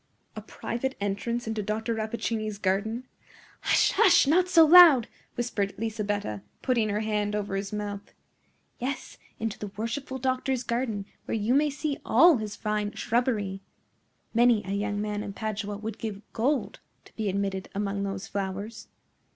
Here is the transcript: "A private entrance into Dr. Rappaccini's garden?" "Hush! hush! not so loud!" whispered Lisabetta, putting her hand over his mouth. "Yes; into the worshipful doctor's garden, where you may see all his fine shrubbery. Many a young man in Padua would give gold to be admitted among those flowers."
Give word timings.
"A 0.35 0.41
private 0.41 0.95
entrance 0.99 1.45
into 1.45 1.61
Dr. 1.61 1.93
Rappaccini's 1.93 2.57
garden?" 2.57 3.03
"Hush! 3.59 3.91
hush! 3.91 4.25
not 4.25 4.49
so 4.49 4.65
loud!" 4.65 5.07
whispered 5.35 5.75
Lisabetta, 5.77 6.41
putting 6.63 6.89
her 6.89 7.01
hand 7.01 7.35
over 7.35 7.55
his 7.55 7.71
mouth. 7.71 8.11
"Yes; 8.79 9.19
into 9.37 9.59
the 9.59 9.69
worshipful 9.77 10.17
doctor's 10.17 10.63
garden, 10.63 11.05
where 11.25 11.37
you 11.37 11.53
may 11.53 11.69
see 11.69 11.99
all 12.03 12.37
his 12.37 12.55
fine 12.55 12.93
shrubbery. 12.93 13.61
Many 14.33 14.63
a 14.65 14.71
young 14.71 14.99
man 14.99 15.21
in 15.21 15.33
Padua 15.33 15.77
would 15.77 15.99
give 15.99 16.23
gold 16.33 16.79
to 17.05 17.15
be 17.15 17.29
admitted 17.29 17.69
among 17.75 18.01
those 18.01 18.25
flowers." 18.27 18.87